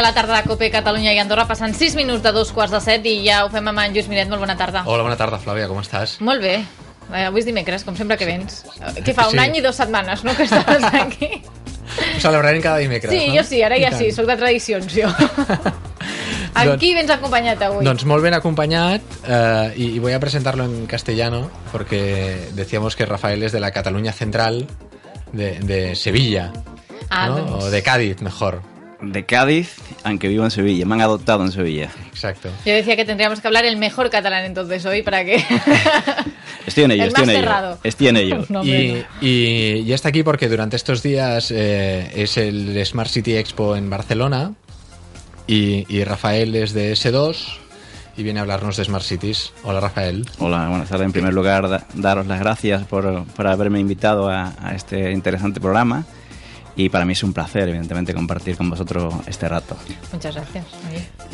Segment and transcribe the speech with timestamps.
[0.00, 1.46] aquí a la tarda de Cope Catalunya i Andorra.
[1.46, 4.08] Passen 6 minuts de dos quarts de set i ja ho fem amb en Lluís
[4.08, 4.28] Miret.
[4.28, 4.82] Molt bona tarda.
[4.86, 6.18] Hola, bona tarda, Flàvia, com estàs?
[6.20, 6.54] Molt bé.
[7.12, 8.64] Eh, Avui és dimecres, com sempre que vens.
[8.80, 9.38] Eh, Què fa, un Sí.
[9.38, 11.42] any i dues setmanes, no?, que estaves aquí.
[12.16, 13.34] Ho celebrarem cada dimecres, Sí, no?
[13.36, 14.00] jo sí, ara I ja tant.
[14.00, 15.08] sí, sóc de tradicions, jo.
[16.54, 17.84] Amb Doncs- qui vens acompanyat avui?
[17.84, 23.06] Doncs molt ben acompañat eh, y, y voy a presentarlo en castellano porque decíamos que
[23.06, 24.66] Rafael es de la Cataluña Central
[25.32, 26.52] de, de Sevilla,
[27.08, 27.36] Ah, ¿no?
[27.38, 27.64] doncs.
[27.64, 28.62] o de Cádiz mejor.
[29.02, 30.84] De Cádiz, aunque vivo en Sevilla.
[30.84, 31.90] Me han adoptado en Sevilla.
[32.08, 32.50] Exacto.
[32.66, 35.36] Yo decía que tendríamos que hablar el mejor catalán entonces hoy para que...
[36.66, 37.78] Estoy en ello, El estoy en más ello.
[37.82, 38.44] Estoy en ello.
[38.50, 43.08] No, hombre, Y, y, y está aquí porque durante estos días eh, es el Smart
[43.10, 44.52] City Expo en Barcelona
[45.46, 47.36] y, y Rafael es de S2
[48.16, 49.52] y viene a hablarnos de Smart Cities.
[49.64, 50.26] Hola Rafael.
[50.38, 51.06] Hola, buenas tardes.
[51.06, 55.58] En primer lugar, da- daros las gracias por, por haberme invitado a, a este interesante
[55.58, 56.04] programa.
[56.76, 59.76] Y para mí es un placer, evidentemente, compartir con vosotros este rato.
[60.12, 60.64] Muchas gracias.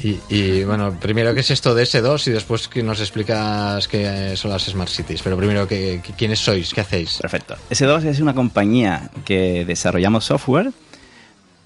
[0.03, 2.27] Y, y, bueno, primero, ¿qué es esto de S2?
[2.29, 5.23] Y después que nos explicas qué son las Smart Cities.
[5.23, 6.73] Pero primero, ¿qué, qué- ¿quiénes sois?
[6.75, 7.19] ¿Qué hacéis?
[7.21, 7.55] Perfecto.
[7.71, 10.73] S2 es una compañía que desarrollamos software.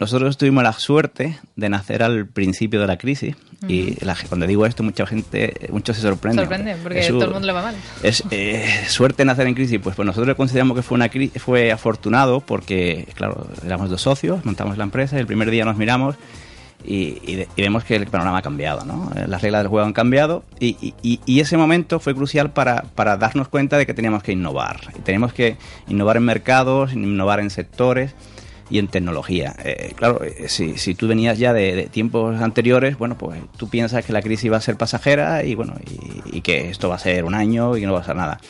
[0.01, 3.37] Nosotros tuvimos la suerte de nacer al principio de la crisis.
[3.69, 6.47] Y la- cuando digo esto, mucha gente, muchos se sorprenden.
[6.47, 7.75] Sorprende, porque todo el mundo le va mal.
[8.03, 12.41] Es eh, suerte nacer en crisis, pues, pues nosotros consideramos que fue una fue afortunado
[12.41, 16.17] porque, claro, éramos dos socios, montamos la empresa y el primer día nos miramos
[16.83, 19.12] y, y de- y vemos que el panorama ha cambiado, ¿no?
[19.15, 23.19] Eh, Las reglas del juego han cambiado y, y- ese momento fue crucial para, para
[23.19, 24.81] darnos cuenta de que teníamos que innovar.
[24.98, 28.15] Y teníamos que innovar en mercados, innovar en sectores
[28.70, 29.54] y en tecnología.
[29.64, 34.04] Eh, claro, eh, si, si tú venías ya de, tiempos anteriores, bueno, pues tú piensas
[34.04, 35.75] que la crisis va a ser pasajera y bueno,
[36.32, 38.41] y, que esto va a ser un año y que no va a ser nada.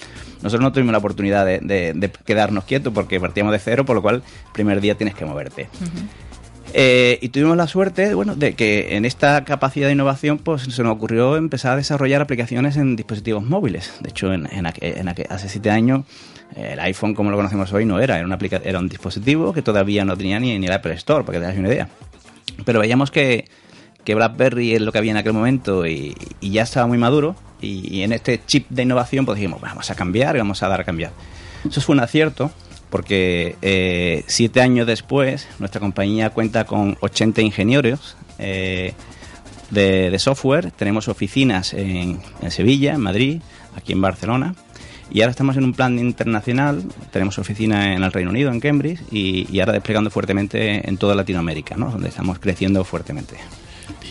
[0.42, 3.96] Nosotros no tuvimos la oportunidad de, de- de quedarnos quietos porque partíamos de cero, por
[3.96, 4.22] lo cual
[4.52, 5.68] primer día tienes que moverte.
[6.72, 10.82] Eh, y tuvimos la suerte, bueno, de que en esta capacidad de innovación, pues se
[10.82, 13.92] nos ocurrió empezar a desarrollar aplicaciones en dispositivos móviles.
[14.00, 16.04] De hecho, en, en en hace siete años,
[16.54, 19.62] eh, el iPhone como lo conocemos hoy no era, era, una era un dispositivo que
[19.62, 21.88] todavía no tenía ni, ni el Apple Store, para que te hagas una idea.
[22.64, 23.46] Pero veíamos que,
[24.04, 27.34] que BlackBerry es lo que había en aquel momento y, y ya estaba muy maduro.
[27.60, 30.68] Y, y en este chip de innovación, pues dijimos, vamos a cambiar y vamos a
[30.68, 31.10] dar a cambiar.
[31.68, 32.50] Eso fue un acierto,
[32.90, 38.94] porque eh, siete años después, nuestra compañía cuenta con 80 ingenieros eh,
[39.70, 40.72] de, software.
[40.72, 43.40] Tenemos oficinas en, Sevilla, en Madrid,
[43.76, 44.54] aquí en Barcelona.
[45.12, 49.00] Y ahora estamos en un plan internacional, tenemos oficina en el Reino Unido, en Cambridge,
[49.10, 51.90] y, y ahora desplegando fuertemente en toda Latinoamérica, ¿no?
[51.90, 53.36] donde estamos creciendo fuertemente.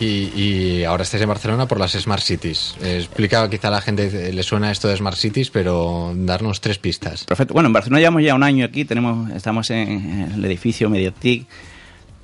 [0.00, 2.74] Y, y ahora estáis en Barcelona por las Smart Cities.
[2.82, 6.62] Eh, explica, quizá a la gente eh, le suena esto de Smart Cities, pero darnos
[6.62, 7.24] tres pistas.
[7.24, 7.52] Perfecto.
[7.52, 11.46] Bueno, en Barcelona llevamos ya un año aquí, tenemos, estamos en, el edificio Mediatic.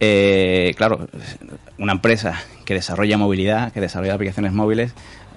[0.01, 1.07] Eh, claro,
[1.77, 4.93] una empresa que desarrolla movilidad, que desarrolla aplicaciones móviles,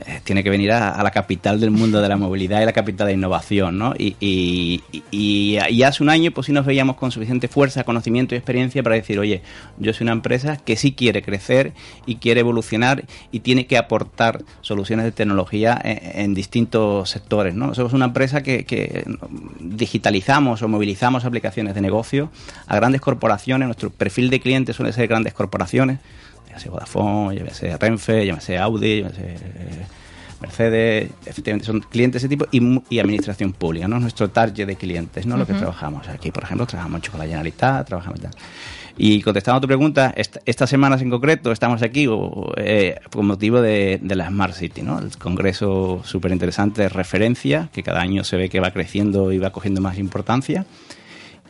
[0.06, 3.08] eh, tiene que venir a, la capital del mundo de la movilidad y la capital
[3.08, 3.94] de innovación, ¿no?
[3.98, 4.82] Y, y-
[5.12, 8.82] y- y hace un año, pues sí nos veíamos con suficiente fuerza, conocimiento y experiencia
[8.82, 9.42] para decir, oye,
[9.78, 11.74] yo soy una empresa que sí quiere crecer
[12.06, 17.76] y quiere evolucionar y tiene que aportar soluciones de tecnología en, en distintos sectores, ¿no?
[17.76, 19.04] Somos una empresa que, que
[19.60, 22.32] digitalizamos o movilizamos aplicaciones de negocio
[22.68, 23.68] a grandes corporaciones.
[23.68, 26.00] Nuestro perfil de clientes suele ser grandes corporaciones,
[26.60, 29.86] sea Vodafone, sea Renfe, sea Audi, sea eh,
[30.42, 34.00] Mercedes, efectivamente son clientes de ese tipo y, y administración pública, ¿no?
[34.00, 35.36] Nuestro target de clientes, ¿no?
[35.36, 38.32] Lo que trabajamos aquí, por ejemplo, trabajamos mucho con la Generalitat, trabajamos tal.
[38.98, 43.26] Y contestando a tu pregunta, esta- estas semanas en concreto estamos aquí o, eh, con
[43.28, 45.00] motivo de, de la Smart City, ¿no?
[45.00, 49.40] El congreso súper interesante de referencia, que cada año se ve que va creciendo y
[49.40, 50.66] va cogiendo más importancia.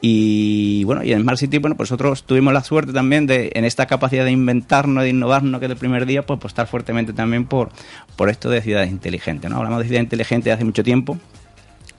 [0.02, 3.66] Y bueno, y en Smart City, bueno, pues nosotros tuvimos la suerte también de, en
[3.66, 7.70] esta capacidad de inventarnos, de innovarnos, que del primer día, pues apostar fuertemente también por,
[8.16, 9.58] por esto de ciudades inteligentes, ¿no?
[9.58, 11.18] Hablamos de ciudades inteligentes hace mucho tiempo,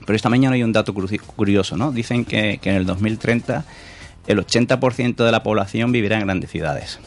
[0.05, 1.91] pero esta mañana hay un dato curioso, ¿no?
[1.91, 3.65] Dicen que, que en el 2030
[4.27, 6.99] el 80% de la población vivirá en grandes ciudades.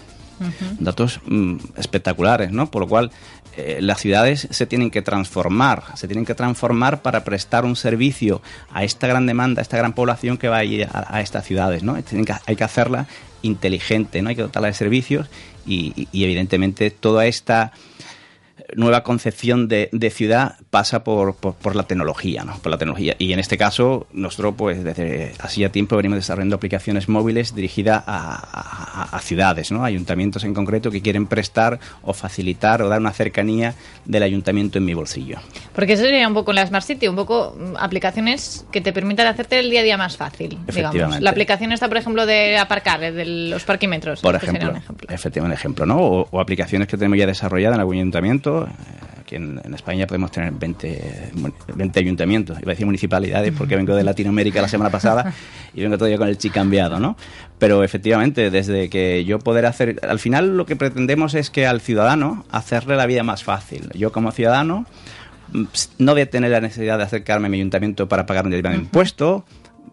[0.79, 2.71] Datos mm, espectaculares, ¿no?
[2.71, 3.11] Por lo cual
[3.57, 8.43] eh, las ciudades se tienen que transformar, se tienen que transformar para prestar un servicio
[8.73, 11.83] a esta gran demanda, a esta gran población que va a ir a, estas ciudades,
[11.83, 11.97] ¿no?
[12.47, 13.07] Hay que hacerla
[13.43, 14.31] inteligente, ¿no?
[14.31, 15.29] Hay que dotarla de servicios
[15.67, 17.73] y evidentemente toda esta
[18.77, 22.57] nueva concepción de, de ciudad pasa por, por, por, la tecnología, ¿no?
[22.59, 23.15] Por la tecnología.
[23.19, 29.09] Y en este caso, nosotros, pues, desde hacía tiempo venimos desarrollando aplicaciones móviles dirigidas a,
[29.13, 29.85] a, a, ciudades, ¿no?
[29.85, 33.75] Ayuntamientos en concreto que quieren prestar o facilitar o dar una cercanía
[34.05, 35.39] del ayuntamiento en mi bolsillo.
[35.75, 39.27] Porque eso sería un poco la Smart City, un poco mm, aplicaciones que te permitan
[39.27, 41.21] hacerte el día a día más fácil, digamos.
[41.21, 44.21] La aplicación está, por ejemplo, de aparcar, de los parquímetros.
[44.21, 45.09] Por ejemplo, ejemplo.
[45.09, 45.99] efectivamente, ejemplo, ¿no?
[45.99, 48.44] O, o aplicaciones que tenemos ya desarrolladas en algún ayuntamiento
[49.21, 51.33] Aquí en, en, España podemos tener 20,
[51.75, 55.33] 20 ayuntamientos, iba a decir municipalidades porque vengo de Latinoamérica la semana pasada
[55.73, 57.17] y vengo todavía con el chip cambiado, ¿no?
[57.59, 59.99] Pero efectivamente, desde que yo poder hacer...
[60.07, 63.89] Al final lo que pretendemos es que al ciudadano hacerle la vida más fácil.
[63.95, 64.85] Yo como ciudadano
[65.99, 68.57] no voy a tener la necesidad de acercarme a mi ayuntamiento para pagar un uh
[68.57, 68.75] -huh.
[68.75, 69.45] impuesto,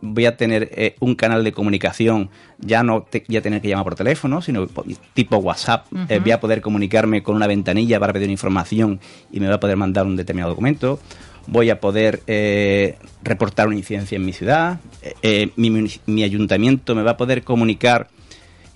[0.01, 3.85] voy a tener eh, un canal de comunicación, ya no te, ya tener que llamar
[3.85, 4.67] por teléfono, sino
[5.13, 5.87] tipo WhatsApp.
[5.91, 6.05] Uh -huh.
[6.09, 8.99] eh, voy a poder comunicarme con una ventanilla para pedir información
[9.31, 10.99] y me va a poder mandar un determinado documento.
[11.47, 14.79] Voy a poder eh, reportar una incidencia en mi ciudad.
[15.21, 15.69] Eh, mi,
[16.05, 18.09] mi ayuntamiento me va a poder comunicar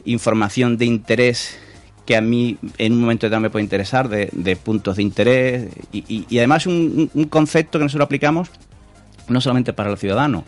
[0.06, 1.57] información de interés
[2.06, 5.68] que a mí en un momento determinado me puede interesar, de, de puntos de interés,
[5.92, 8.50] y, y, y además un, un, concepto que nosotros aplicamos
[9.27, 10.45] no solamente para el ciudadano,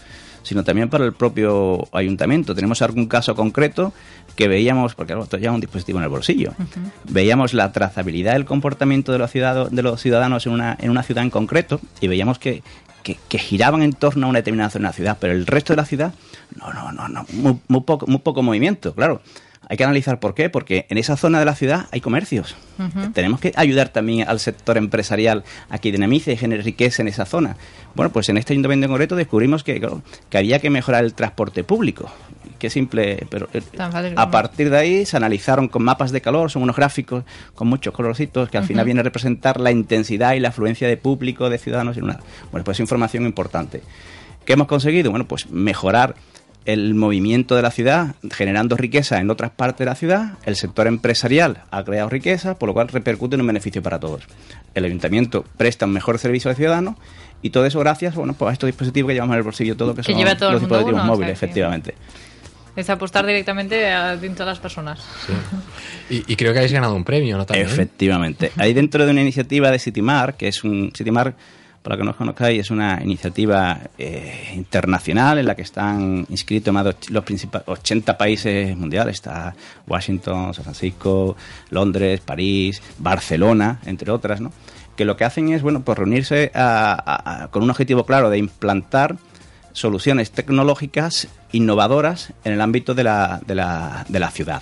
[0.47, 2.55] sino también para el propio ayuntamiento.
[2.55, 3.91] Tenemos algún caso concreto
[4.35, 6.91] que veíamos, porque esto ya un dispositivo en el bolsillo, uh -huh.
[7.09, 11.03] veíamos la trazabilidad del comportamiento de los, ciudadanos, de los ciudadanos en una, en una
[11.03, 12.63] ciudad en concreto y veíamos que,
[13.03, 15.73] que, que, giraban en torno a una determinada zona de la ciudad, pero el resto
[15.73, 16.13] de la ciudad,
[16.55, 19.21] no, no, no, no muy, muy, poco, muy poco movimiento, claro.
[19.69, 22.55] Hay que analizar por qué, porque en esa zona de la ciudad hay comercios.
[22.79, 23.13] Uh -huh.
[23.13, 27.25] Tenemos que ayudar también al sector empresarial a que dinamice y genere riqueza en esa
[27.25, 27.57] zona.
[27.93, 31.13] Bueno, pues en este ayuntamiento en concreto descubrimos que, claro, que había que mejorar el
[31.13, 32.09] transporte público.
[32.59, 33.61] Qué simple, pero eh,
[34.15, 37.23] a partir de ahí se analizaron con mapas de calor, son unos gráficos
[37.53, 38.67] con muchos colorcitos que al uh -huh.
[38.69, 42.19] final viene a representar la intensidad y la afluencia de público, de ciudadanos en una.
[42.51, 43.81] Bueno, pues información importante.
[44.45, 45.11] ¿Qué hemos conseguido?
[45.11, 46.15] Bueno, pues mejorar
[46.67, 50.85] el movimiento de la ciudad generando riqueza en otras partes de la ciudad, el sector
[50.85, 54.23] empresarial ha creado riqueza, por lo cual repercute en un beneficio para todos.
[54.75, 56.97] El ayuntamiento presta un mejor servicio al ciudadano
[57.41, 59.95] y todo eso gracias bueno, pues a estos dispositivos que llevamos en el bolsillo todo,
[59.95, 61.95] que, que son todo los dispositivos uno, móviles, o sea, efectivamente.
[62.75, 64.99] Es apostar directamente a, dentro de las personas.
[65.25, 65.33] Sí.
[66.09, 67.45] Y, y, creo que habéis ganado un premio, ¿no?
[67.45, 67.65] También.
[67.65, 68.51] Efectivamente.
[68.57, 71.33] Hay dentro de una iniciativa de Citimar, que es un Citimar
[71.87, 76.73] para que no os conozcáis, es una iniciativa eh, internacional en la que están inscritos
[76.73, 77.23] más de los
[77.65, 79.15] 80 países mundiales.
[79.15, 79.55] Está
[79.87, 81.37] Washington, San Francisco,
[81.69, 84.51] Londres, París, Barcelona, entre otras, ¿no?
[84.97, 88.37] Que lo que hacen es, bueno, pues reunirse a, a, con un objetivo claro de
[88.37, 89.15] implantar
[89.71, 94.61] soluciones tecnológicas innovadoras en el ámbito de la, de la, de la ciudad.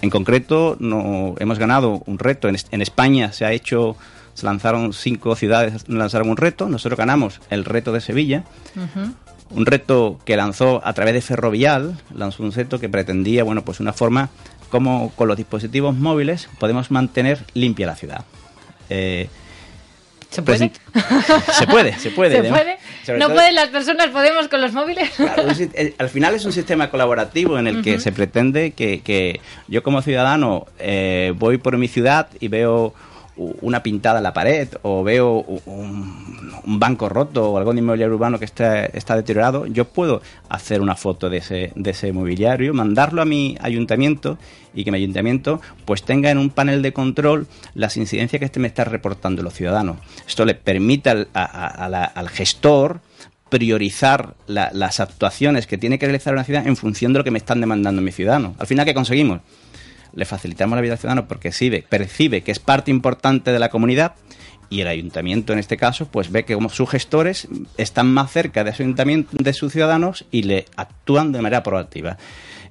[0.00, 2.48] En concreto, no, hemos ganado un reto.
[2.48, 3.96] En España se ha hecho
[4.34, 8.44] se lanzaron cinco ciudades, lanzaron un reto, nosotros ganamos el reto de Sevilla,
[8.76, 9.12] uh -huh.
[9.50, 13.80] un reto que lanzó a través de Ferrovial, lanzó un reto que pretendía, bueno, pues
[13.80, 14.30] una forma
[14.70, 18.24] como con los dispositivos móviles podemos mantener limpia la ciudad.
[18.88, 19.28] Eh,
[20.30, 20.72] ¿Se puede?
[20.92, 21.04] Pues,
[21.58, 22.42] se puede, se puede.
[22.42, 22.78] ¿Se puede?
[23.18, 25.10] ¿No todo, pueden las personas, podemos con los móviles?
[25.10, 25.42] Claro,
[25.98, 27.84] al final es un sistema colaborativo en el uh -huh.
[27.84, 32.94] que se pretende que, que, yo como ciudadano eh, voy por mi ciudad y veo
[33.36, 36.32] una pintada en la pared o veo un,
[36.64, 41.28] banco roto o algún inmobiliario urbano que está, está, deteriorado, yo puedo hacer una foto
[41.28, 44.38] de ese, de ese mobiliario, mandarlo a mi ayuntamiento
[44.74, 48.60] y que mi ayuntamiento pues tenga en un panel de control las incidencias que este
[48.60, 49.96] me está reportando los ciudadanos.
[50.26, 53.00] Esto le permite al, a la, al gestor
[53.48, 57.30] priorizar la, las actuaciones que tiene que realizar una ciudad en función de lo que
[57.30, 58.54] me están demandando mis ciudadanos.
[58.58, 59.40] Al final, ¿qué conseguimos?
[60.14, 61.50] Le facilitamos la vida al ciudadano porque
[61.88, 64.14] percibe, que es parte importante de la comunidad
[64.72, 68.64] y el ayuntamiento en este caso pues ve que como sus gestores están más cerca
[68.64, 72.16] de su ayuntamiento de sus ciudadanos y le actúan de manera proactiva.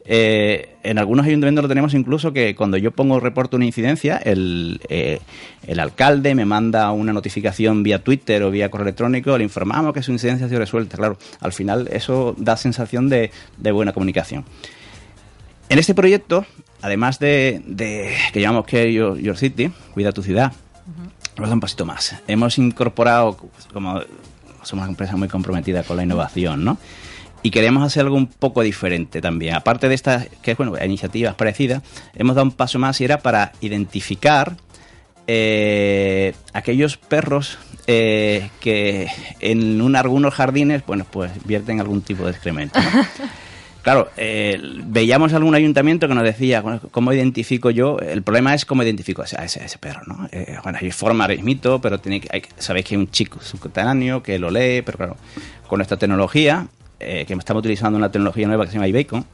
[0.03, 4.81] Eh, en algunos ayuntamientos lo tenemos incluso que cuando yo pongo reporte una incidencia el,
[4.89, 5.19] eh,
[5.67, 10.01] el alcalde me manda una notificación vía Twitter o vía correo electrónico le informamos que
[10.01, 10.97] su incidencia ha sido resuelta.
[10.97, 14.43] Claro al final eso da sensación de, de buena comunicación.
[15.69, 16.47] En este proyecto
[16.81, 21.11] además de, de que llamamos Care Your, Your, City, Cuida tu ciudad, uh -huh.
[21.35, 22.15] vamos a dar un pasito más.
[22.27, 23.37] Hemos incorporado,
[23.73, 24.01] como
[24.63, 26.77] somos una empresa muy comprometida con la innovación, ¿no?
[27.43, 29.55] Y queremos hacer algo un poco diferente también.
[29.55, 31.81] Aparte de estas, que es bueno, iniciativas parecidas,
[32.13, 34.55] hemos dado un paso más y era para identificar
[35.25, 37.57] eh, aquellos perros
[37.87, 39.07] eh, que
[39.39, 42.79] en un, algunos jardines, bueno, pues vierten algún tipo de excremento.
[42.79, 42.87] ¿no?
[43.81, 47.97] Claro, eh, veíamos algún ayuntamiento que nos decía, ¿cómo identifico yo?
[47.97, 50.29] El problema es cómo identifico a ese, ese perro, ¿no?
[50.31, 54.37] Eh, bueno, hay forma mito, pero tiene hay, sabéis que hay un chico subcutáneo que
[54.37, 55.17] lo lee, pero claro,
[55.67, 56.67] con esta tecnología,
[56.99, 59.25] eh, que estamos utilizando una tecnología nueva que se llama iBacon,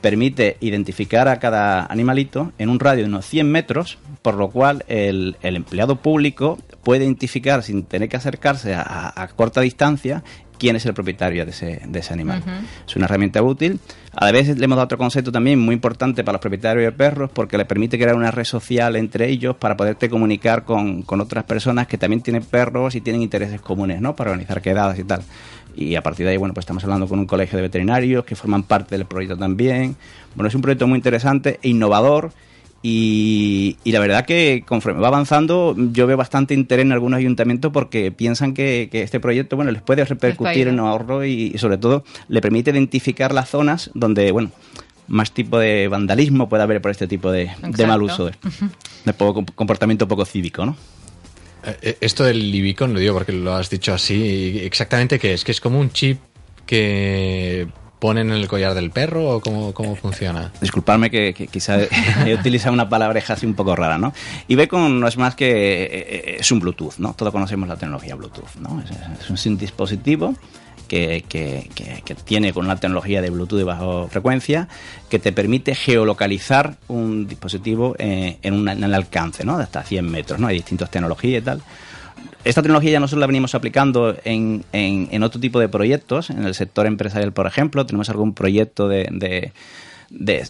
[0.00, 4.84] permite identificar a cada animalito en un radio de unos 100 metros, por lo cual
[4.88, 10.22] el, empleado público puede identificar sin tener que acercarse a, corta distancia
[10.58, 12.42] quién es el propietario de ese, de ese animal.
[12.86, 13.80] Es una herramienta útil.
[14.12, 16.92] A la vez le hemos dado otro concepto también muy importante para los propietarios de
[16.92, 21.20] perros porque le permite crear una red social entre ellos para poderte comunicar con, con
[21.20, 24.14] otras personas que también tienen perros y tienen intereses comunes, ¿no?
[24.14, 25.22] Para organizar quedadas y tal
[25.76, 28.36] y a partir de ahí, bueno, pues estamos hablando con un colegio de veterinarios que
[28.36, 29.96] forman parte del proyecto también.
[30.34, 32.32] Bueno, es un proyecto muy interesante e innovador
[32.86, 38.12] y, la verdad que conforme va avanzando yo veo bastante interés en algunos ayuntamientos porque
[38.12, 42.72] piensan que, este proyecto, bueno, les puede repercutir en ahorro y, sobre todo le permite
[42.72, 44.50] identificar las zonas donde, bueno,
[45.08, 47.50] más tipo de vandalismo puede haber por este tipo de,
[47.86, 48.34] mal uso, de,
[49.06, 50.76] de poco, comportamiento poco cívico, ¿no?
[51.64, 54.60] Eh, eh, esto del Libicon lo digo porque lo has dicho así.
[54.62, 56.18] Exactamente qué es, que es como un chip
[56.66, 57.66] que
[57.98, 60.52] ponen en el collar del perro o cómo, cómo funciona?
[60.60, 61.78] Disculpadme que, quizá
[62.26, 64.12] he utilizado una palabreja así un poco rara, ¿no?
[64.48, 67.14] Ibecon no es más que eh, es un Bluetooth, ¿no?
[67.14, 68.82] Todos conocemos la tecnología Bluetooth, ¿no?
[69.32, 70.34] Es, un dispositivo
[70.88, 71.70] que, que,
[72.04, 74.68] que, tiene con una tecnología de Bluetooth de baja frecuencia
[75.08, 79.56] que te permite geolocalizar un dispositivo eh, en, en, el alcance, ¿no?
[79.56, 80.46] De hasta 100 metros, ¿no?
[80.46, 81.62] Hay distintas tecnologías y tal.
[82.44, 86.54] Esta tecnología ya nosotros la venimos aplicando en, en, otro tipo de proyectos, en el
[86.54, 87.86] sector empresarial, por ejemplo.
[87.86, 89.52] Tenemos algún proyecto de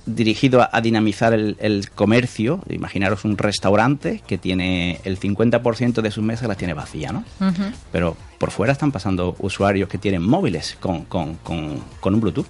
[0.06, 2.60] dirigido a, dinamizar el, comercio.
[2.68, 7.24] Imaginaros un restaurante que tiene el 50% de sus mesas las tiene vacía, ¿no?
[7.92, 12.46] Pero por fuera están pasando usuarios que tienen móviles con, con, con un Bluetooth.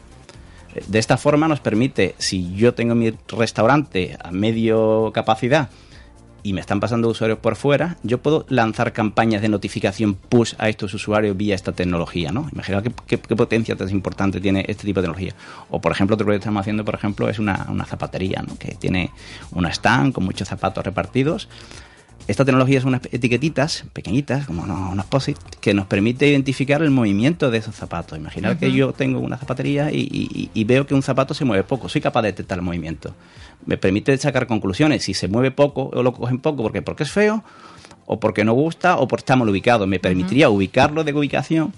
[0.89, 5.69] De esta forma nos permite, si yo tengo mi restaurante a medio capacidad
[6.45, 10.69] y me están pasando usuarios por fuera, yo puedo lanzar campañas de notificación push a
[10.69, 12.49] estos usuarios vía esta tecnología, ¿no?
[12.53, 15.35] Imagina qué, potencia tan importante tiene este tipo de tecnología.
[15.71, 18.59] O, por ejemplo, otro proyecto que estamos haciendo, por ejemplo, es una, una zapatería, ¿no?
[18.59, 19.11] Que tiene
[19.53, 21.49] una stand con muchos zapatos repartidos
[22.27, 27.51] esta tecnología es unas etiquetitas pequeñitas, como unos POSIT, que nos permite identificar el movimiento
[27.51, 28.19] de esos zapatos.
[28.19, 31.89] Imaginar que yo tengo una zapatería y, veo que un zapato se mueve poco.
[31.91, 33.15] Soy capaz de detectar el movimiento.
[33.67, 35.05] Me permite sacar conclusiones.
[35.05, 37.45] Si se mueve poco o lo cogen poco porque, porque es feo,
[38.07, 39.87] o porque no gusta, o porque está mal ubicado.
[39.87, 41.75] Me permitiría ubicarlo de ubicación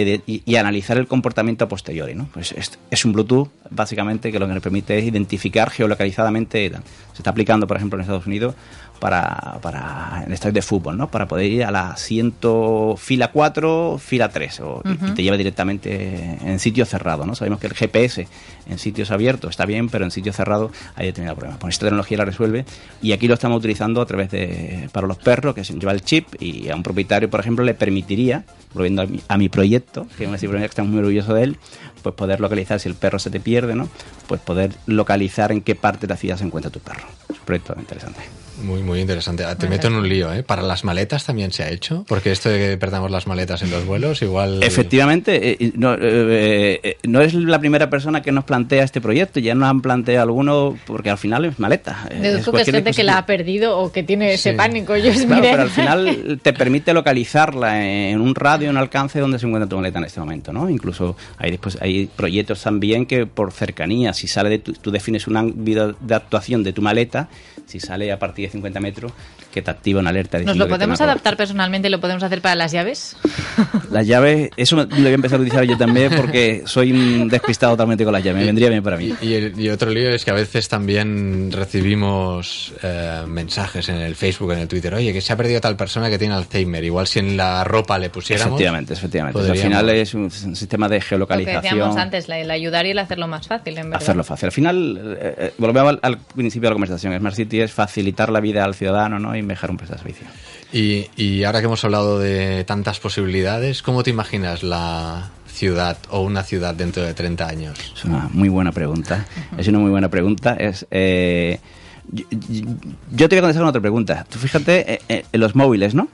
[0.00, 2.14] y, analizar el comportamiento posterior.
[2.14, 2.28] ¿no?
[2.32, 2.54] Pues
[2.90, 6.70] es, un Bluetooth, básicamente, que lo que nos permite es identificar geolocalizadamente.
[6.70, 8.54] Se está aplicando, por ejemplo, en Estados Unidos
[9.02, 11.10] para, para en estadio de fútbol, ¿no?
[11.10, 16.38] Para poder ir a la asiento fila 4, fila 3, o, y te lleva directamente
[16.40, 17.34] en sitio cerrado, ¿no?
[17.34, 18.28] Sabemos que el GPS
[18.70, 21.58] en sitios abiertos está bien, pero en sitios cerrados hay determinados problemas.
[21.58, 22.64] Pues esta tecnología la resuelve
[23.02, 26.02] y aquí lo estamos utilizando a través de, para los perros, que se lleva el
[26.02, 29.81] chip y a un propietario, por ejemplo, le permitiría, volviendo a mi, a mi proyecto,
[30.16, 31.58] que es un que estamos muy orgulloso de él,
[32.02, 33.88] pues poder localizar si el perro se te pierde, ¿no?
[34.26, 37.06] Pues poder localizar en qué parte de la ciudad se encuentra tu perro.
[37.28, 38.20] Es un proyecto interesante.
[38.60, 39.44] Muy, muy interesante.
[39.58, 40.42] Te meto en un lío, ¿eh?
[40.42, 43.70] Para las maletas también se ha hecho, porque esto de que perdamos las maletas en
[43.70, 44.62] los vuelos, igual...
[44.62, 49.40] Efectivamente, eh, eh, no, eh, no, es la primera persona que nos plantea este proyecto,
[49.40, 52.08] ya nos han planteado alguno, porque al final es maleta.
[52.20, 54.96] Deduzco que es gente que la ha perdido o que tiene ese pánico.
[54.96, 59.38] Yo claro, pero al final te permite localizarla en un radio, en un alcance donde
[59.38, 60.68] se encuentra tu maleta en este momento, ¿no?
[60.68, 65.26] Incluso hay después hay proyectos también que por cercanía, si sale de tu, tú defines
[65.26, 67.28] un ámbito de actuación de tu maleta,
[67.66, 69.12] si sale a partir de 50 metros,
[69.52, 70.38] que te activa una alerta.
[70.40, 73.16] ¿Nos lo podemos adaptar personalmente y lo podemos hacer para las llaves?
[73.90, 77.74] Las llaves, eso lo voy a empezar a utilizar yo también porque soy un despistado
[77.74, 79.12] totalmente con las llaves, me vendría bien para mí.
[79.20, 84.60] Y, otro lío es que a veces también recibimos eh, mensajes en el Facebook, en
[84.60, 87.36] el Twitter, oye, que se ha perdido tal persona que tiene Alzheimer, igual si en
[87.36, 88.54] la ropa le pusiéramos...
[88.54, 89.40] Efectivamente, efectivamente.
[89.40, 91.54] Al final es un, sistema de geolocalización.
[91.56, 94.02] Lo que decíamos antes, el ayudar y el hacerlo más fácil, en verdad.
[94.02, 94.46] Hacerlo fácil.
[94.46, 98.30] Al final, eh, eh, volvemos al, al, principio de la conversación, Smart City es facilitar
[98.30, 99.36] la vida al ciudadano ¿no?
[99.36, 100.26] y mejorar un de servicio.
[100.72, 106.42] Y, ahora que hemos hablado de tantas posibilidades, ¿cómo te imaginas la ciudad o una
[106.42, 107.78] ciudad dentro de 30 años?
[107.94, 109.26] Es una muy buena pregunta.
[109.58, 110.54] Es una muy buena pregunta.
[110.54, 111.60] Es, eh,
[113.10, 114.26] yo, te voy a contestar con otra pregunta.
[114.30, 116.08] Tú fíjate eh, eh, en los móviles, ¿no?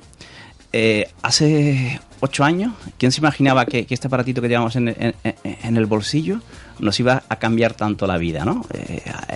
[1.23, 6.41] hace ocho años, ¿quién se imaginaba que, este aparatito que llevamos en, en, el bolsillo
[6.79, 8.65] nos iba a cambiar tanto la vida, ¿no?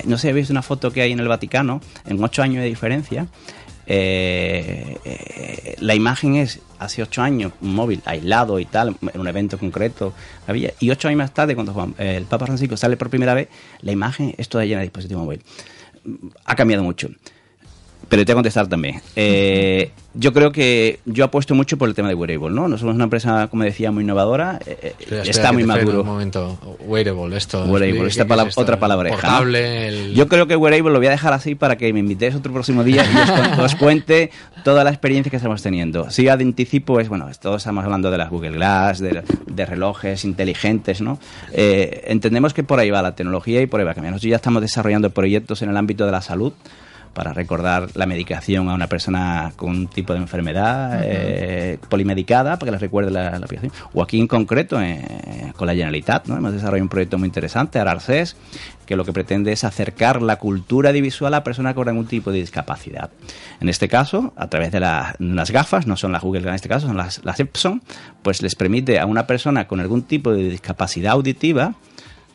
[0.05, 3.27] no sé, habéis una foto que hay en el Vaticano, en ocho años de diferencia,
[3.95, 9.29] eh, eh, la imagen es hace ocho años un móvil aislado y tal, en un
[9.29, 10.15] evento concreto
[10.47, 13.49] había, y ocho años más tarde, cuando el Papa Francisco sale por primera vez,
[13.83, 15.43] la imagen es toda llena de dispositivo móvil.
[16.47, 17.11] Ha cambiado mucho.
[18.13, 19.01] Pero te voy a contestar también.
[19.17, 22.69] Eh, yo creo que yo apuesto mucho por el tema de wearable, ¿no?
[22.69, 24.59] No somos una empresa, como decía, muy innovadora.
[24.67, 26.03] Eh, está muy maduro.
[26.03, 27.65] Un momento, wearable, esto.
[27.65, 28.27] Wearable, esta
[28.57, 29.09] otra palabra.
[29.09, 30.13] Portable.
[30.13, 32.85] Yo creo que wearable lo voy a dejar así para que me invitéis otro próximo
[32.85, 34.31] día y os, cuente
[34.63, 36.11] toda la experiencia que estamos teniendo.
[36.11, 41.19] Si anticipo es, bueno, todos estamos hablando de las Google Glass, de, relojes inteligentes, ¿no?
[41.51, 44.17] Eh, entendemos que por ahí va la tecnología y por ahí va cambiando.
[44.17, 46.53] Nosotros ya estamos desarrollando proyectos en el ámbito de la salud
[47.13, 52.67] para recordar la medicación a una persona con un tipo de enfermedad eh, polimedicada, para
[52.67, 53.73] que les recuerde la, aplicación.
[53.93, 56.37] O aquí en concreto, eh, con la Generalitat, ¿no?
[56.37, 58.37] hemos desarrollado un proyecto muy interesante, Ararces,
[58.87, 62.39] que lo que pretende es acercar la cultura audiovisual a personas con algún tipo de
[62.39, 63.11] discapacidad.
[63.61, 66.87] En este caso, a través de, las gafas, no son las Google en este caso,
[66.87, 67.83] son las, las Epson,
[68.23, 71.75] pues les permite a una persona con algún tipo de discapacidad auditiva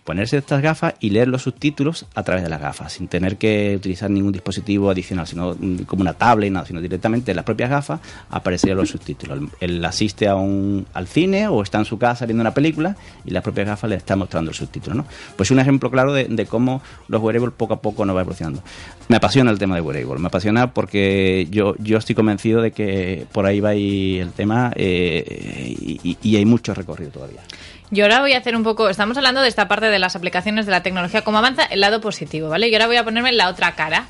[0.07, 3.75] ponerse estas gafas y leer los subtítulos a través de las gafas, sin tener que
[3.75, 7.69] utilizar ningún dispositivo adicional, sino mm, como una tablet, nada, sino directamente en las propias
[7.69, 7.99] gafas
[8.29, 9.51] aparecerían los subtítulos.
[9.59, 12.95] Él asiste a un, al cine o está en su casa viendo una película
[13.25, 14.95] y las propias gafas le están mostrando el subtítulo.
[14.95, 15.05] ¿no?
[15.35, 18.63] Pues un ejemplo claro de, cómo los wearables poco a poco nos va evolucionando.
[19.09, 23.27] Me apasiona el tema de wearables, me apasiona porque yo, yo estoy convencido de que
[23.33, 25.75] por ahí va el tema eh,
[26.21, 27.41] y hay mucho recorrido todavía.
[27.89, 30.65] Yo ahora voy a hacer un poco, estamos hablando de esta parte de las aplicaciones
[30.65, 32.67] de la tecnología, cómo avanza el lado positivo, ¿vale?
[32.67, 34.07] Y ahora voy a ponerme en la otra cara.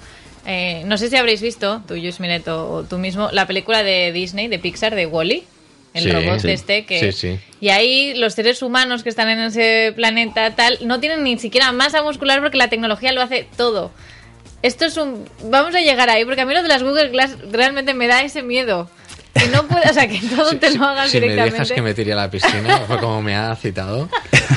[0.48, 4.12] Eh, no sé si habréis visto, tú, Luis Mineto, o tú mismo, la película de
[4.12, 5.43] Disney, de Pixar, de Wally.
[5.93, 7.39] el robot de este que sí, sí.
[7.60, 11.72] y ahí los seres humanos que están en ese planeta tal no tienen ni siquiera
[11.72, 13.91] masa muscular porque la tecnología lo hace todo
[14.62, 17.38] esto es un vamos a llegar ahí porque a mí lo de las Google Glass
[17.51, 18.89] realmente me da ese miedo
[19.38, 21.50] que no puede, o sea, que todo te lo hagas si directamente.
[21.50, 24.10] Si me dejas que me tire a la piscina, fue como me ha citado.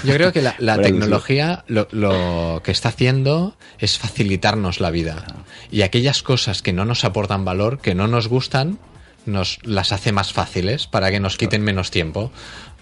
[0.04, 5.25] Yo creo que la, tecnología lo, lo, que está haciendo es facilitarnos la vida.
[5.70, 8.78] Y aquellas cosas que no nos aportan valor, que no nos gustan,
[9.26, 12.32] nos las hace más fáciles para que nos quiten menos tiempo.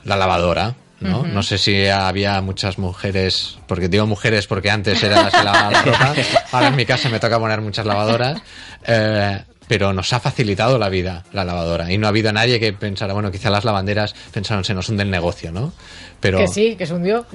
[0.04, 1.24] La lavadora, ¿no?
[1.24, 5.82] No sé si había muchas mujeres, porque digo mujeres porque antes era se lavaba la
[5.84, 6.14] ropa,
[6.52, 8.40] ahora en mi casa me toca poner muchas lavadoras.
[8.84, 11.92] Eh, pero nos ha facilitado la vida la lavadora.
[11.92, 15.02] Y no ha habido nadie que pensara, bueno, quizá las lavanderas pensaron, se nos hunde
[15.02, 15.72] el negocio, ¿no?
[16.20, 17.26] Pero, que sí, que se hundió.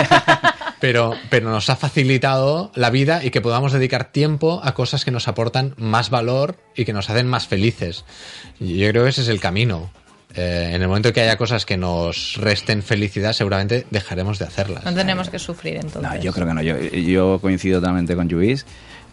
[0.80, 5.10] pero, pero nos ha facilitado la vida y que podamos dedicar tiempo a cosas que
[5.10, 8.04] nos aportan más valor y que nos hacen más felices.
[8.58, 9.90] Yo creo que ese es el camino.
[10.34, 14.84] Eh, en el momento que haya cosas que nos resten felicidad, seguramente dejaremos de hacerlas.
[14.84, 16.02] No tenemos que sufrir entonces.
[16.02, 16.62] No, yo creo que no.
[16.62, 18.66] Yo, yo coincido totalmente con Luis.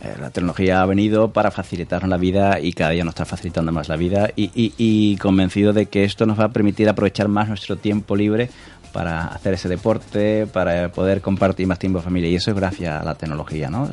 [0.03, 3.71] Eh, la tecnología ha venido para facilitarnos la vida y cada día nos está facilitando
[3.71, 7.77] más la vida y, convencido de que esto nos va a permitir aprovechar más nuestro
[7.77, 8.49] tiempo libre
[8.91, 12.29] para hacer ese deporte, para poder compartir más tiempo en familia.
[12.29, 13.89] Y eso es gracias a la tecnología, ¿no?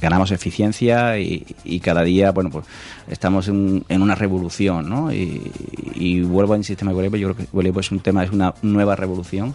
[0.00, 2.66] Ganamos eficiencia y, cada día, bueno, pues
[3.08, 5.10] estamos en, una revolución, ¿no?
[5.10, 8.94] Y, vuelvo al sistema de yo creo que voleibol es un tema, es una nueva
[8.94, 9.54] revolución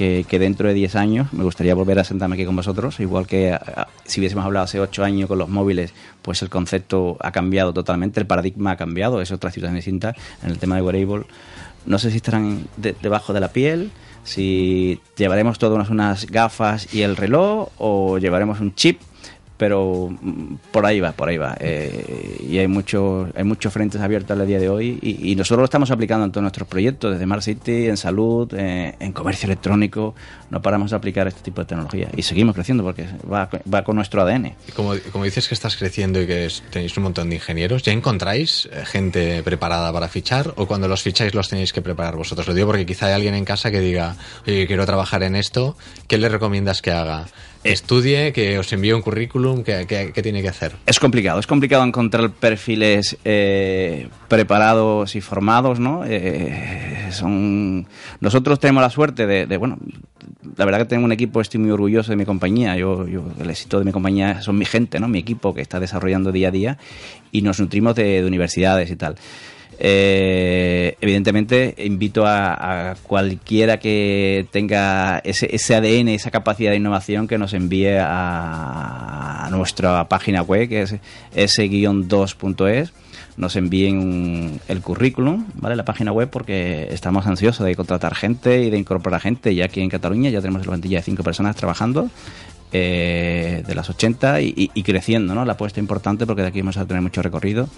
[0.00, 3.58] que, dentro de 10 años me gustaría volver a sentarme aquí con vosotros, igual que
[4.06, 8.18] si hubiésemos hablado hace 8 años con los móviles, pues el concepto ha cambiado totalmente,
[8.18, 11.26] el paradigma ha cambiado, es otra situación distinta en el tema de wearable.
[11.84, 13.90] No sé si estarán debajo de la piel,
[14.24, 19.00] si llevaremos todas unas gafas y el reloj o llevaremos un chip
[19.60, 21.54] pero mm, por ahí va, por ahí va.
[21.60, 25.64] Eh, y hay, mucho, hay muchos frentes abiertos al día de hoy y, nosotros lo
[25.64, 30.14] estamos aplicando en todos nuestros proyectos, desde Mar City, en salud, eh, en comercio electrónico.
[30.48, 33.96] No paramos de aplicar este tipo de tecnología y seguimos creciendo porque va, va con
[33.96, 34.54] nuestro ADN.
[34.74, 38.66] como, como dices que estás creciendo y que tenéis un montón de ingenieros, ¿ya encontráis
[38.72, 42.48] eh, gente preparada para fichar o cuando los ficháis los tenéis que preparar vosotros?
[42.48, 45.76] Lo digo porque quizá hay alguien en casa que diga, oye, quiero trabajar en esto,
[46.08, 47.26] ¿qué le recomiendas que haga?
[47.64, 50.72] Estudie, que os envíe un currículum, ¿qué, tiene que hacer?
[50.86, 56.04] Es complicado, es complicado encontrar perfiles eh, preparados y formados, ¿no?
[56.06, 57.86] Eh, son...
[58.20, 59.78] Nosotros tenemos la suerte de, bueno,
[60.56, 63.50] la verdad que tengo un equipo, estoy muy orgulloso de mi compañía, yo, yo, el
[63.50, 65.08] éxito de mi compañía son mi gente, ¿no?
[65.08, 66.78] Mi equipo que está desarrollando día a día
[67.32, 69.16] y nos nutrimos de universidades y tal.
[69.82, 77.54] Eh, evidentemente, invito a, cualquiera que tenga ese, ADN, esa capacidad de innovación, que nos
[77.54, 80.96] envíe a, nuestra página web, que es
[81.34, 82.92] s-2.es
[83.36, 85.74] nos envíen el currículum, ¿vale?
[85.74, 89.54] La página web, porque estamos ansiosos de contratar gente y de incorporar gente.
[89.54, 92.10] Ya aquí en Cataluña ya tenemos la plantilla de cinco personas trabajando
[92.72, 95.46] eh, de las 80 y, y, creciendo, ¿no?
[95.46, 97.68] La apuesta importante porque de aquí vamos a tener mucho recorrido.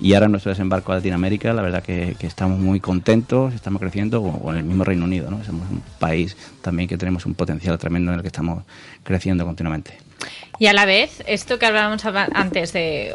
[0.00, 4.56] Y ahora nuestro desembarco a Latinoamérica, la verdad que, estamos muy contentos, estamos creciendo con,
[4.56, 5.42] el mismo Reino Unido, ¿no?
[5.44, 8.64] Somos un país también que tenemos un potencial tremendo en el que estamos
[9.02, 9.98] creciendo continuamente.
[10.58, 13.14] Y a la vez, esto que hablábamos antes de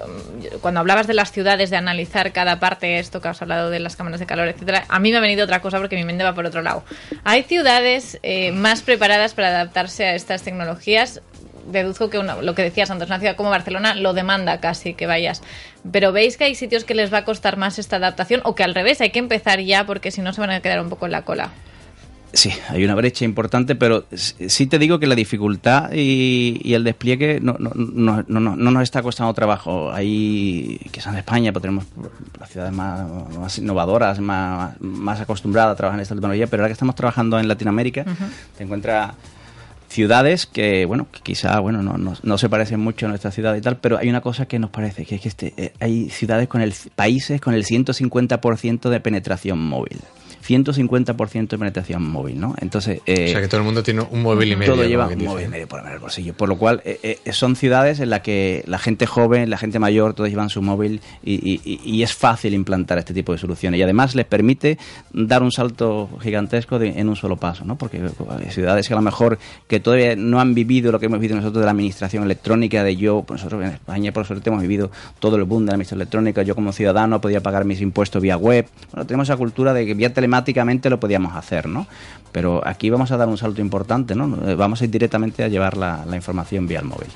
[0.61, 3.95] cuando hablabas de las ciudades, de analizar cada parte, esto que has hablado de las
[3.95, 6.35] cámaras de calor, etcétera, a mí me ha venido otra cosa porque mi mente va
[6.35, 6.83] por otro lado.
[7.23, 11.21] Hay ciudades eh, más preparadas para adaptarse a estas tecnologías.
[11.71, 15.41] Deduzco que lo que decías antes, una ciudad como Barcelona lo demanda casi que vayas.
[15.89, 18.63] Pero veis que hay sitios que les va a costar más esta adaptación o que
[18.63, 21.05] al revés hay que empezar ya porque si no se van a quedar un poco
[21.05, 21.51] en la cola.
[22.33, 27.41] Sí, hay una brecha importante, pero sí te digo que la dificultad y, el despliegue
[27.41, 29.91] no, no, no, no, nos está costando trabajo.
[29.91, 31.85] Hay, que en España, pues tenemos
[32.39, 36.73] las ciudades más, innovadoras, más, más, acostumbradas a trabajar en esta tecnología, pero ahora que
[36.73, 38.05] estamos trabajando en Latinoamérica,
[38.57, 39.11] te encuentras
[39.91, 43.55] ciudades que, bueno, que quizá, bueno, no, no, no, se parecen mucho a nuestra ciudad
[43.55, 46.09] y tal, pero hay una cosa que nos parece, que es que este, eh, hay
[46.09, 49.99] ciudades con el, países con el 150% de penetración móvil.
[50.47, 52.55] 150% de penetración móvil, ¿no?
[52.59, 53.01] Entonces...
[53.05, 54.73] Eh, o sea que todo el mundo tiene un móvil y medio.
[54.73, 56.33] Todo lleva un móvil y medio por el bolsillo.
[56.33, 59.79] Por lo cual, eh, eh, son ciudades en las que la gente joven, la gente
[59.79, 63.79] mayor, todos llevan su móvil y, es fácil implantar este tipo de soluciones.
[63.79, 64.79] Y además les permite
[65.13, 67.77] dar un salto gigantesco en un solo paso, ¿no?
[67.77, 71.19] Porque hay ciudades que a lo mejor que todavía no han vivido lo que hemos
[71.19, 74.61] vivido nosotros de la administración electrónica, de yo, pues nosotros en España por suerte hemos
[74.63, 78.19] vivido todo el boom de la administración electrónica, yo como ciudadano podía pagar mis impuestos
[78.21, 78.65] vía web.
[78.91, 81.87] Bueno, tenemos esa cultura de que vía telemática automáticamente lo podíamos hacer, ¿no?
[82.31, 84.27] Pero aquí vamos a dar un salto importante, ¿no?
[84.55, 87.09] Vamos a ir directamente a llevar la, información vía el móvil.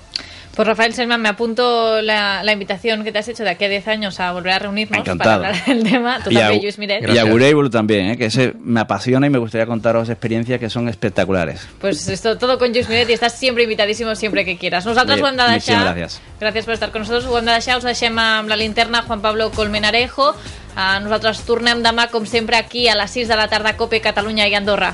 [0.56, 3.88] Pues Rafael Selman, me apunto la, invitación que te has hecho de aquí a 10
[3.90, 6.20] años a volver a reunirnos para hablar del tema.
[6.24, 7.10] Tú y también, Luis Miret.
[7.10, 8.18] Y a Gureibul también, ¿eh?
[8.18, 11.68] que ese me apasiona y me gustaría contaros experiencias que son espectaculares.
[11.80, 14.86] Pues esto todo con Luis Miret y estás siempre invitadísimo siempre que quieras.
[14.86, 16.22] Nosotros, Juan Muchas gracias.
[16.40, 17.26] Gracias por estar con nosotros.
[17.26, 20.36] Juan Dadasha, us la linterna Juan Pablo Colmenarejo.
[20.76, 24.56] Nosaltres tornem demà, com sempre, aquí a les 6 de la tarda, Cope, Catalunya i
[24.60, 24.94] Andorra.